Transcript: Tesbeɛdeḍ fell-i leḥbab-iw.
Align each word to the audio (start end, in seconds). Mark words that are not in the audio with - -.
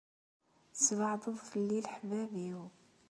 Tesbeɛdeḍ 0.73 1.37
fell-i 1.49 1.79
leḥbab-iw. 1.85 2.61